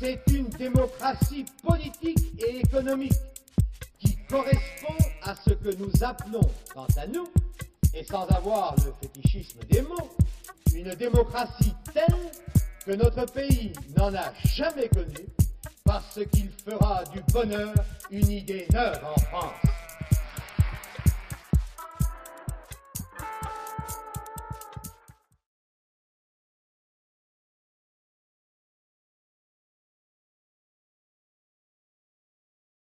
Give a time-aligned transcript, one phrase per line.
[0.00, 3.14] C'est une démocratie politique et économique
[3.98, 7.28] qui correspond à ce que nous appelons, quant à nous,
[7.92, 10.16] et sans avoir le fétichisme des mots,
[10.72, 12.14] une démocratie telle
[12.86, 15.26] que notre pays n'en a jamais connue
[15.84, 17.74] parce qu'il fera du bonheur
[18.10, 19.77] une idée neuve en France.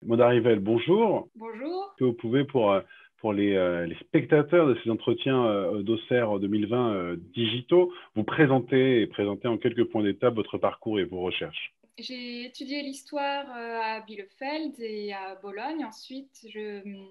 [0.09, 1.29] Maud Rivel, bonjour.
[1.37, 1.95] Bonjour.
[1.98, 2.80] Que vous pouvez, pour, euh,
[3.21, 9.07] pour les, euh, les spectateurs de ces entretiens euh, d'Auxerre 2020 digitaux, vous présenter et
[9.07, 14.01] présenter en quelques points d'étape votre parcours et vos recherches j'ai étudié l'histoire euh, à
[14.01, 15.85] Bielefeld et à Bologne.
[15.85, 16.47] Ensuite,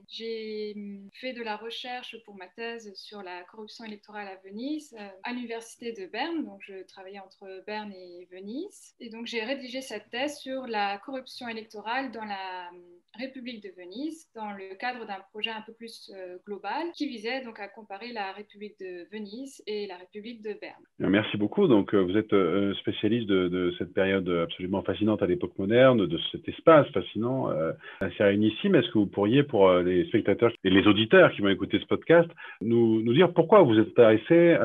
[0.08, 0.76] j'ai
[1.14, 5.34] fait de la recherche pour ma thèse sur la corruption électorale à Venise euh, à
[5.34, 6.46] l'université de Berne.
[6.46, 8.96] Donc, je travaillais entre Berne et Venise.
[9.00, 13.70] Et donc, j'ai rédigé cette thèse sur la corruption électorale dans la euh, République de
[13.78, 16.12] Venise dans le cadre d'un projet un peu plus
[16.46, 20.84] global qui visait donc à comparer la République de Venise et la République de Berne.
[21.00, 21.68] Merci beaucoup.
[21.68, 22.34] Donc, vous êtes
[22.80, 28.24] spécialiste de, cette période absolument fascinante à l'époque moderne, de cet espace fascinant, euh, assez
[28.24, 28.76] réunissime.
[28.76, 31.86] Est-ce que vous pourriez, pour euh, les spectateurs et les auditeurs qui vont écouter ce
[31.86, 32.30] podcast,
[32.62, 34.58] nous dire pourquoi vous êtes intéressé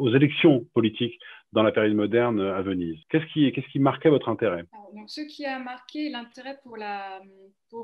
[0.00, 1.18] aux élections politiques
[1.52, 2.98] dans la période moderne à Venise.
[3.08, 4.64] Qu'est-ce qui, marquait votre intérêt?
[4.94, 6.76] Donc, Ce qui a marqué l'intérêt pour,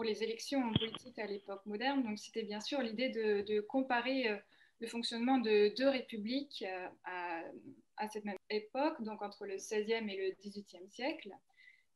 [0.05, 4.37] les élections politiques à l'époque moderne, donc, c'était bien sûr l'idée de, comparer euh,
[4.81, 6.65] le fonctionnement de deux républiques
[7.05, 7.41] à,
[7.97, 11.31] à cette même époque, donc entre le XVIe et le XVIIIe siècle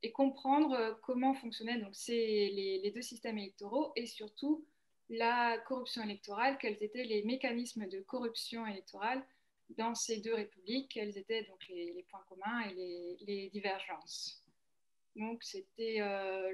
[0.02, 4.64] et comprendre euh, comment fonctionnaient donc les, les, deux systèmes électoraux et surtout
[5.08, 9.24] la corruption électorale, quels étaient les mécanismes de corruption électorale
[9.76, 14.42] dans ces deux républiques, quels étaient donc les, points communs et les, divergences.
[15.16, 16.52] Donc, c'était euh,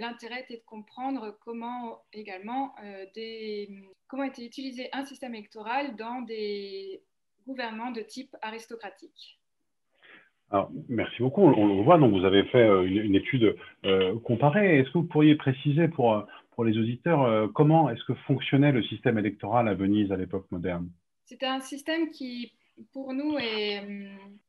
[0.00, 3.68] l'intérêt était de comprendre comment également euh, des,
[4.08, 7.02] comment était utilisé un système électoral dans des
[7.46, 9.38] gouvernements de type aristocratique.
[10.50, 11.42] Alors, merci beaucoup.
[11.42, 13.54] On, le voit, donc vous avez fait euh, une, étude
[14.24, 14.80] comparée.
[14.80, 19.18] Est-ce que vous pourriez préciser pour, pour les auditeurs comment est-ce que fonctionnait le système
[19.18, 20.90] électoral à Venise à l'époque moderne?
[21.30, 22.50] C'était un système qui,
[22.92, 23.84] pour nous, est,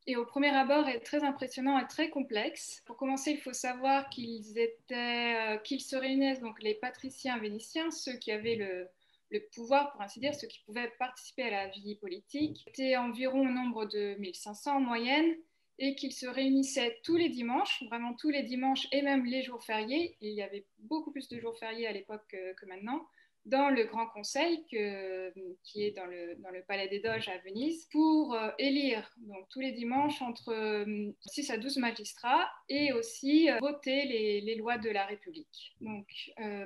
[0.07, 2.81] et au premier abord est très impressionnant et très complexe.
[2.87, 8.17] Pour commencer, il faut savoir qu'ils étaient, qu'ils se réunissaient, donc les patriciens vénitiens, ceux
[8.17, 8.87] qui avaient le,
[9.29, 13.41] le pouvoir, pour ainsi dire, ceux qui pouvaient participer à la vie politique, étaient environ
[13.41, 15.35] au nombre de 1500 en moyenne
[15.77, 19.63] et qu'ils se réunissaient tous les dimanches, vraiment tous les dimanches et même les jours
[19.63, 20.17] fériés.
[20.19, 23.05] il y avait beaucoup plus de jours fériés à l'époque que, maintenant
[23.45, 26.37] dans le Grand Conseil qui est dans le,
[26.67, 30.85] Palais des Doges à Venise pour euh, élire donc, tous les dimanches entre
[31.25, 35.75] 6 euh, à 12 magistrats et aussi euh, voter les, lois de la République.
[35.81, 36.05] Donc,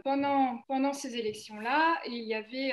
[0.04, 2.72] pendant, pendant ces élections-là, il y avait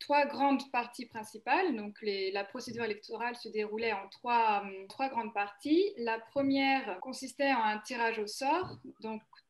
[0.00, 1.76] trois grandes parties principales.
[1.76, 5.92] Donc, la procédure électorale se déroulait en trois, trois grandes parties.
[5.98, 8.78] La première consistait en un tirage au sort.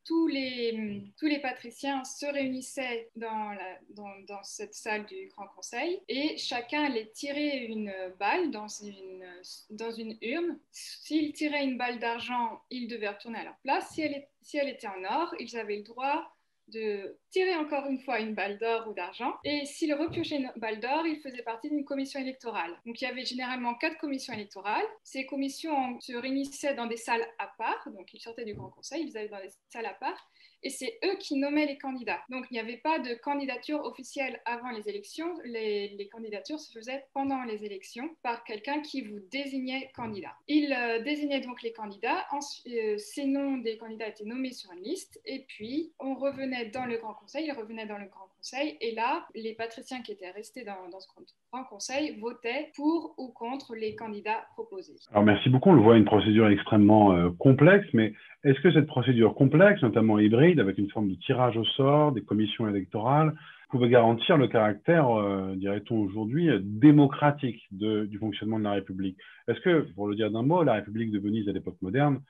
[0.06, 3.56] Tous les, tous les patriciens se réunissaient dans,
[3.90, 9.26] dans, cette salle du Grand Conseil et chacun allait tirer une balle dans une,
[9.70, 10.58] dans une urne.
[10.70, 13.90] S'ils tiraient une balle d'argent, ils devaient retourner à leur place.
[13.90, 16.35] Si elle, si elle était en or, ils avaient le droit
[16.68, 19.34] de tirer encore une fois une balle d'or ou d'argent.
[19.44, 22.72] Et s'il repiochait une balle d'or, il faisait partie d'une commission électorale.
[22.84, 24.84] Donc il y avait généralement quatre commissions électorales.
[25.04, 29.06] Ces commissions se réunissaient dans des salles à part, donc ils sortaient du Grand Conseil,
[29.06, 30.30] ils allaient dans des salles à part
[30.66, 32.20] et c'est eux qui nommaient les candidats.
[32.28, 37.04] Donc il n'y avait pas de candidature officielle avant les élections, les, candidatures se faisaient
[37.14, 40.34] pendant les élections par quelqu'un qui vous désignait candidat.
[40.48, 42.26] Il euh, désignait donc les candidats,
[42.66, 46.84] euh, ces noms des candidats étaient nommés sur une liste, et puis on revenait dans
[46.84, 50.30] le Grand Conseil, ils revenaient dans le Grand Conseil, et là, les patriciens qui étaient
[50.30, 51.06] restés dans, dans ce
[51.52, 54.94] Grand Conseil votaient pour ou contre les candidats proposés.
[55.12, 58.14] Alors merci beaucoup, on le voit une procédure extrêmement euh, complexe, mais
[58.44, 62.22] est-ce que cette procédure complexe, notamment hybride, avec une forme de tirage au sort, des
[62.22, 63.34] commissions électorales,
[63.70, 69.16] pouvait garantir le caractère, euh, dirait-on aujourd'hui, démocratique du fonctionnement de la République?
[69.48, 72.20] Est-ce que, pour le dire d'un mot, la République de Venise à l'époque moderne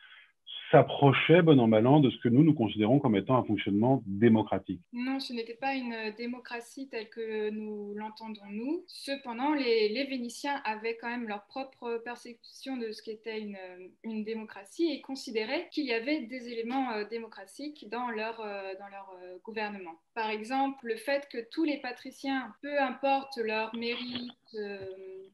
[0.77, 4.03] s'approchait, bon an, mal an, de ce que nous, nous considérons comme étant un fonctionnement
[4.05, 4.83] démocratique.
[4.93, 8.85] Non, ce n'était pas une démocratie telle que nous l'entendons nous.
[8.87, 13.59] Cependant, les, les, Vénitiens avaient quand même leur propre perception de ce qu'était une,
[14.05, 18.89] une, démocratie et considéraient qu'il y avait des éléments euh, démocratiques dans leur, euh, dans
[18.89, 19.99] leur euh, gouvernement.
[20.15, 24.57] Par exemple, le fait que tous les patriciens, peu importe leur mérite,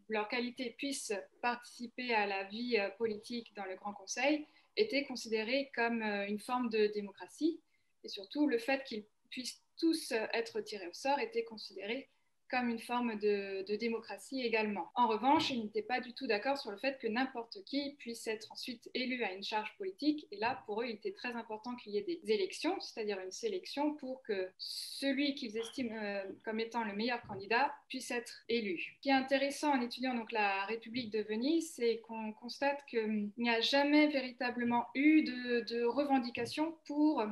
[0.09, 4.47] leur qualité, puissent participer à la vie politique dans le Grand Conseil
[4.77, 7.61] était considéré comme une forme de démocratie.
[8.05, 12.11] Et surtout, le fait qu'ils puissent tous être tirés au sort était considéré
[12.53, 14.91] comme une forme de, démocratie également.
[14.95, 18.27] En revanche, ils n'étaient pas du tout d'accord sur le fait que n'importe qui puisse
[18.27, 20.29] être ensuite élu à une charge politique.
[20.31, 23.33] Et là, pour eux, il était très important qu'il y ait des élections, c'est-à-dire une
[23.33, 28.79] sélection pour que celui qu'ils estiment euh, comme étant le meilleur candidat puisse être élu.
[28.97, 33.31] Ce qui est intéressant en étudiant donc la République de Venise, c'est qu'on constate qu'il
[33.39, 37.25] n'y a jamais véritablement eu de, de revendication pour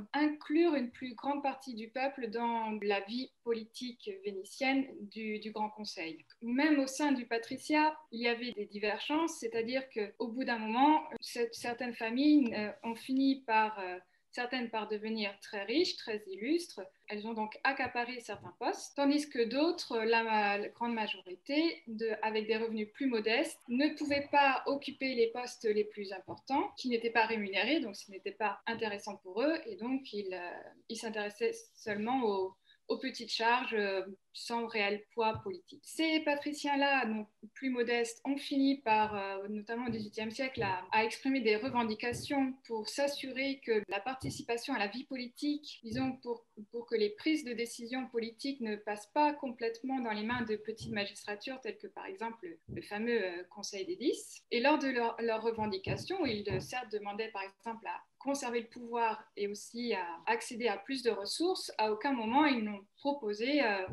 [0.51, 6.25] une plus grande partie du peuple dans la vie politique vénitienne du, Grand Conseil.
[6.43, 11.03] Même au sein du patriciat, il y avait des divergences, c'est-à-dire qu'au bout d'un moment,
[11.21, 13.99] certaines familles euh, ont fini par euh,
[14.33, 16.81] certaines par devenir très riches, très illustres.
[17.09, 21.83] Elles ont donc accaparé certains postes, tandis que d'autres, la, grande majorité,
[22.23, 26.89] avec des revenus plus modestes, ne pouvaient pas occuper les postes les plus importants, qui
[26.89, 31.55] n'étaient pas rémunérés, donc ce n'était pas intéressant pour eux, et donc ils euh, s'intéressaient
[31.75, 32.57] seulement aux,
[33.01, 35.83] petites charges euh, sans réel poids politique.
[35.85, 41.41] Ces patriciens-là, donc plus modestes, ont fini par, euh, notamment au XVIIIe siècle, à, exprimer
[41.41, 46.95] des revendications pour s'assurer que la participation à la vie politique, disons pour, pour que
[46.95, 51.61] les prises de décision politiques ne passent pas complètement dans les mains de petites magistratures
[51.61, 54.43] telles que par exemple le, fameux euh, Conseil des Dix.
[54.51, 59.25] Et lors de leurs leur revendications, ils certes demandaient par exemple à conserver le pouvoir
[59.37, 63.87] et aussi à accéder à plus de ressources, à aucun moment ils n'ont proposé euh,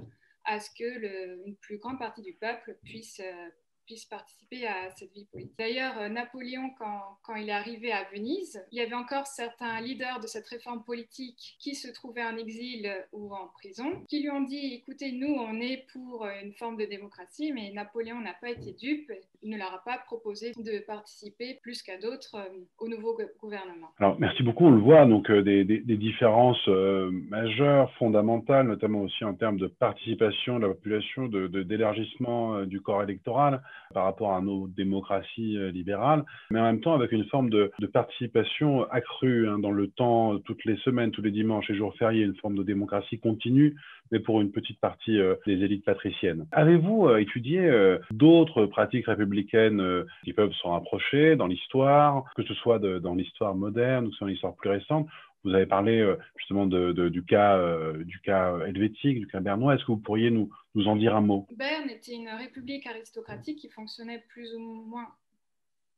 [0.45, 3.49] à ce que le, une plus grande partie du peuple puisse, euh,
[3.87, 5.53] puisse participer à cette vie politique.
[5.57, 9.81] D'ailleurs, euh, Napoléon, quand, quand, il est arrivé à Venise, il y avait encore certains
[9.81, 14.29] leaders de cette réforme politique qui se trouvaient en exil ou en prison, qui lui
[14.29, 18.49] ont dit, écoutez, nous, on est pour une forme de démocratie, mais Napoléon n'a pas
[18.49, 19.11] été dupe,
[19.43, 23.87] il ne leur a pas proposé de participer plus qu'à d'autres euh, au nouveau gouvernement.
[23.99, 24.65] Alors, merci beaucoup.
[24.65, 25.63] On le voit, donc euh, des,
[25.97, 32.63] différences euh, majeures, fondamentales, notamment aussi en termes de participation de la population, de, d'élargissement
[32.63, 33.61] du corps électoral
[33.93, 38.83] par rapport à nos démocraties libérales, mais en même temps avec une forme de, participation
[38.91, 42.35] accrue hein, dans le temps, toutes les semaines, tous les dimanches et jours fériés, une
[42.35, 43.75] forme de démocratie continue,
[44.11, 46.45] mais pour une petite partie des élites patriciennes.
[46.51, 47.69] Avez-vous étudié
[48.11, 49.81] d'autres pratiques républicaines
[50.23, 54.55] qui peuvent s'en rapprocher dans l'histoire, que ce soit dans l'histoire moderne ou dans l'histoire
[54.55, 55.07] plus récente
[55.47, 57.59] vous avez parlé justement de, du, cas,
[58.03, 59.75] du cas helvétique, du cas bernois.
[59.75, 61.47] Est-ce que vous pourriez nous, nous en dire un mot?
[61.51, 65.07] Berne était une république aristocratique qui fonctionnait plus ou moins,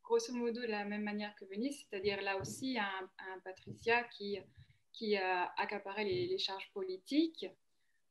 [0.03, 4.39] grosso modo, de la même manière que Venise, c'est-à-dire là aussi un, un patriciat qui,
[4.99, 7.45] qui accaparait les, charges politiques.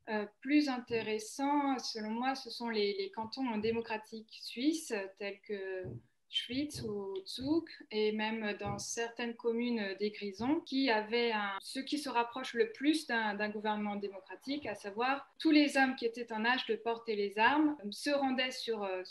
[0.08, 5.84] Euh, plus intéressant, selon moi, ce sont les, cantons démocratiques suisses tels que
[6.30, 12.08] Schwyz ou Zug et même dans certaines communes des Grisons qui avaient ce qui se
[12.08, 16.66] rapproche le plus d'un gouvernement démocratique, à savoir tous les hommes qui étaient en âge
[16.66, 19.02] de porter les armes se rendaient sur, euh,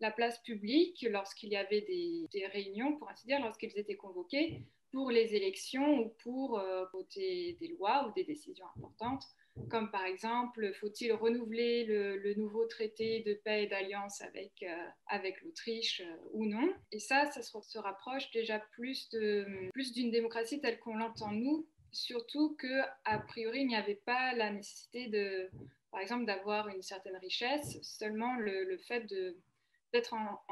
[0.00, 4.62] la, place publique lorsqu'il y avait des, des réunions, pour ainsi dire, lorsqu'ils étaient convoqués
[4.94, 9.24] pour les élections ou pour euh, voter des lois ou des décisions importantes
[9.70, 15.40] comme par exemple, faut-il renouveler le, nouveau traité de paix et d'alliance avec, euh, avec
[15.42, 16.72] l'Autriche euh, ou non?
[16.90, 22.56] Et ça, ça se, rapproche déjà plus d'une plus démocratie telle qu'on l'entend nous, surtout
[22.56, 25.48] que a priori, il n'y avait pas la nécessité de,
[25.90, 29.36] par exemple, d'avoir une certaine richesse, seulement le fait de
[29.94, 30.42] d'être en,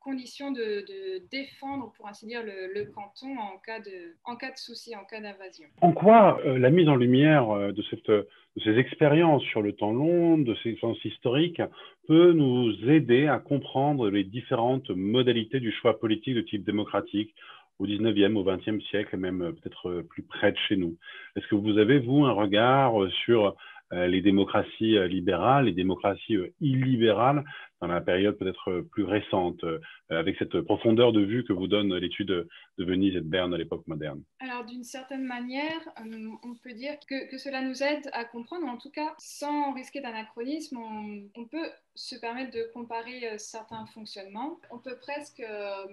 [0.00, 0.84] condition de,
[1.30, 5.66] défendre, pour ainsi dire, le, canton en cas de, en souci, en cas d'invasion.
[5.80, 8.26] En quoi euh, la mise en lumière euh, de, cette, de
[8.62, 11.62] ces expériences sur le temps long, de ces expériences historiques,
[12.06, 17.34] peut nous aider à comprendre les différentes modalités du choix politique de type démocratique
[17.78, 20.96] au 19e, au 20e siècle, même euh, peut-être plus près de chez nous?
[21.36, 22.94] Est-ce que vous avez, vous, un regard
[23.24, 23.56] sur
[23.94, 27.44] les démocraties libérales, les démocraties illibérales
[27.82, 31.94] dans la période peut-être plus récente, euh, avec cette profondeur de vue que vous donne
[31.96, 34.22] l'étude de Venise et de Berne à l'époque moderne.
[34.38, 38.66] Alors, d'une certaine manière, euh, on peut dire que, que, cela nous aide à comprendre,
[38.68, 44.58] en tout cas, sans risquer d'anachronisme, on, on, peut se permettre de comparer certains fonctionnements.
[44.70, 45.42] On peut presque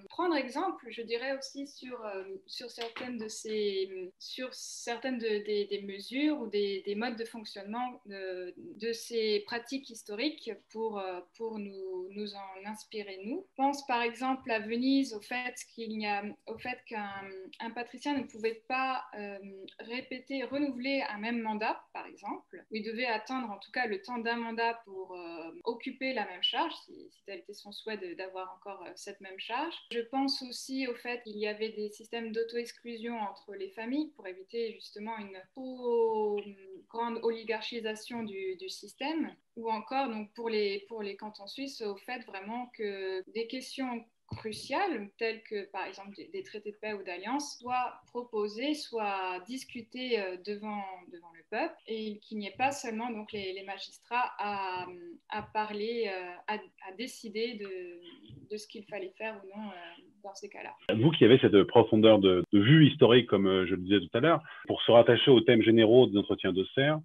[0.10, 2.00] prendre exemple, je dirais aussi, sur,
[2.46, 7.26] sur certaines de ces, sur certaines de, des, des, mesures ou des, des, modes de
[7.26, 11.02] fonctionnement de, de ces pratiques historiques pour,
[11.36, 13.46] pour nous nous, en inspirer nous.
[13.50, 18.18] Je pense par exemple à Venise au fait qu'il y a, au fait qu'un patricien
[18.18, 19.38] ne pouvait pas euh,
[19.80, 22.64] répéter, renouveler un même mandat, par exemple.
[22.72, 26.44] Il devait attendre en tout cas le temps d'un mandat pour euh, occuper la même
[26.44, 29.76] charge, si, tel était son souhait d'avoir encore cette même charge.
[29.92, 34.28] Je pense aussi au fait qu'il y avait des systèmes d'auto-exclusion entre les familles pour
[34.28, 36.42] éviter justement une trop
[36.90, 41.96] grande oligarchisation du, du système, ou encore donc pour les, pour les cantons suisses au
[41.96, 44.06] fait vraiment que des questions
[44.36, 50.20] cruciales, telles que par exemple des, traités de paix ou d'alliance, soient proposées, soient discutées
[50.20, 54.86] euh, devant, devant le peuple et qu'il n'y ait pas seulement donc les, magistrats à,
[55.30, 60.34] à parler, euh, à, décider de, de ce qu'il fallait faire ou non euh, dans
[60.34, 60.74] ces cas-là.
[60.96, 64.22] Vous qui avez cette profondeur de, de, vue historique, comme je le disais tout à
[64.22, 67.00] l'heure, pour se rattacher aux thèmes généraux des entretiens de serre,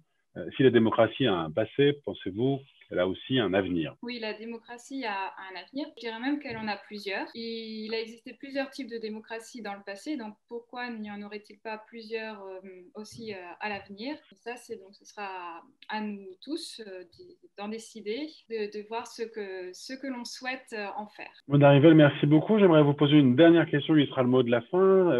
[0.57, 2.59] si la démocratie a un passé, pensez-vous
[2.95, 3.95] elle a aussi un avenir.
[4.01, 5.87] Oui, la démocratie a un avenir.
[5.97, 7.27] Je dirais même qu'elle en a plusieurs.
[7.35, 11.59] Il a existé plusieurs types de démocratie dans le passé, donc pourquoi n'y en aurait-il
[11.59, 12.59] pas plusieurs euh,
[12.95, 14.15] aussi euh, à l'avenir?
[14.35, 17.03] Ça, c'est donc ce sera à nous tous euh,
[17.57, 21.31] d'en décider, de, de, voir ce que ce que l'on souhaite en faire.
[21.49, 22.59] Rivel, merci beaucoup.
[22.59, 25.11] J'aimerais vous poser une dernière question qui sera le mot de la fin.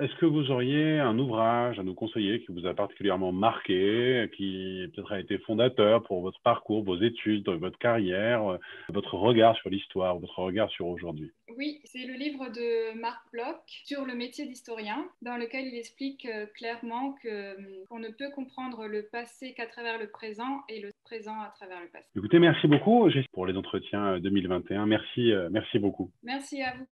[0.00, 4.88] Est-ce que vous auriez un ouvrage à nous conseiller qui vous a particulièrement marqué, qui
[4.94, 8.58] peut-être a été fondateur pour votre parcours, vos études études, votre carrière, euh,
[8.88, 11.32] votre regard sur l'histoire, votre regard sur aujourd'hui?
[11.56, 16.26] Oui, c'est le livre de Marc Bloch sur le métier d'historien, dans lequel il explique
[16.26, 20.92] euh, clairement hum, qu'on ne peut comprendre le passé qu'à travers le présent et le
[21.04, 22.06] présent à travers le passé.
[22.16, 24.82] Écoutez, merci beaucoup pour les entretiens 2021.
[24.82, 26.10] Euh, merci, merci beaucoup.
[26.22, 26.86] Merci à vous.